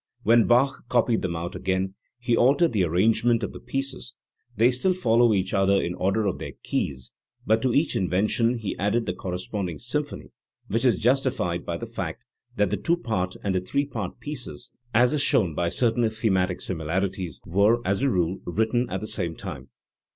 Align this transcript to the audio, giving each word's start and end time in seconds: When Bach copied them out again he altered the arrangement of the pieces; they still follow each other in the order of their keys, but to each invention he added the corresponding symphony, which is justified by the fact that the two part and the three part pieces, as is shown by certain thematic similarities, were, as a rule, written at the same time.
When 0.23 0.47
Bach 0.47 0.81
copied 0.89 1.21
them 1.21 1.35
out 1.35 1.55
again 1.55 1.93
he 2.17 2.35
altered 2.35 2.73
the 2.73 2.83
arrangement 2.83 3.43
of 3.43 3.53
the 3.53 3.59
pieces; 3.59 4.15
they 4.57 4.71
still 4.71 4.93
follow 4.95 5.31
each 5.31 5.53
other 5.53 5.79
in 5.79 5.91
the 5.91 5.97
order 5.99 6.25
of 6.25 6.39
their 6.39 6.53
keys, 6.63 7.11
but 7.45 7.61
to 7.61 7.71
each 7.71 7.95
invention 7.95 8.57
he 8.57 8.75
added 8.79 9.05
the 9.05 9.13
corresponding 9.13 9.77
symphony, 9.77 10.31
which 10.67 10.85
is 10.85 10.97
justified 10.97 11.67
by 11.67 11.77
the 11.77 11.85
fact 11.85 12.23
that 12.55 12.71
the 12.71 12.77
two 12.77 12.97
part 12.97 13.35
and 13.43 13.53
the 13.53 13.61
three 13.61 13.85
part 13.85 14.19
pieces, 14.19 14.71
as 14.91 15.13
is 15.13 15.21
shown 15.21 15.53
by 15.53 15.69
certain 15.69 16.09
thematic 16.09 16.61
similarities, 16.61 17.39
were, 17.45 17.79
as 17.85 18.01
a 18.01 18.09
rule, 18.09 18.39
written 18.45 18.89
at 18.89 19.01
the 19.01 19.05
same 19.07 19.35
time. 19.35 19.69